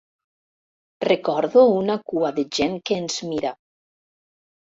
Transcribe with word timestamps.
Recordo 1.07 1.65
una 1.73 1.97
cua 2.11 2.31
de 2.39 2.45
gent 2.59 2.79
que 2.91 2.99
ens 3.03 3.19
mira. 3.35 3.51